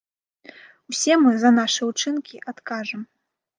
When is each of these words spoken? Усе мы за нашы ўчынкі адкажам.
Усе 0.91 1.17
мы 1.25 1.35
за 1.45 1.53
нашы 1.59 1.83
ўчынкі 1.91 2.43
адкажам. 2.55 3.01